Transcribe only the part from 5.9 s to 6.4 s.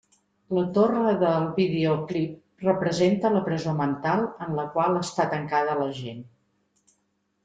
gent.